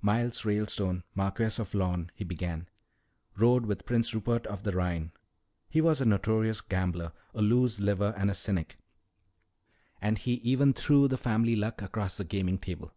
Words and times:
"Miles 0.00 0.42
Ralestone, 0.46 1.02
Marquess 1.14 1.58
of 1.58 1.74
Lorne," 1.74 2.10
he 2.14 2.24
began, 2.24 2.66
"rode 3.36 3.66
with 3.66 3.84
Prince 3.84 4.14
Rupert 4.14 4.46
of 4.46 4.62
the 4.62 4.72
Rhine. 4.72 5.12
He 5.68 5.82
was 5.82 6.00
a 6.00 6.06
notorious 6.06 6.62
gambler, 6.62 7.12
a 7.34 7.42
loose 7.42 7.78
liver, 7.78 8.14
and 8.16 8.30
a 8.30 8.34
cynic. 8.34 8.78
And 10.00 10.16
he 10.16 10.32
even 10.36 10.72
threw 10.72 11.08
the 11.08 11.18
family 11.18 11.56
Luck 11.56 11.82
across 11.82 12.16
the 12.16 12.24
gaming 12.24 12.56
table." 12.56 12.90